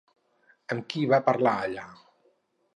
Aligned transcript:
Amb 0.75 0.87
qui 0.93 1.05
va 1.13 1.21
parlar, 1.29 1.55
allà? 1.69 1.87